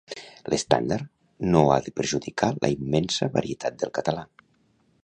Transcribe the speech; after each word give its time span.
L'estàndard 0.53 1.11
no 1.55 1.61
ha 1.73 1.77
de 1.89 1.93
perjudicar 2.01 2.51
la 2.65 2.73
immensa 2.79 3.31
varietat 3.39 3.79
del 3.85 3.95
català. 4.01 4.27